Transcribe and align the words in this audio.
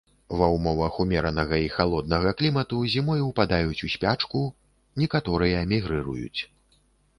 Ва 0.37 0.45
ўмовах 0.53 0.95
умеранага 1.03 1.59
і 1.63 1.67
халоднага 1.75 2.31
клімату 2.39 2.81
зімой 2.95 3.21
упадаюць 3.29 3.83
у 3.89 3.91
спячку, 3.97 4.43
некаторыя 5.05 5.63
мігрыруюць. 5.77 6.39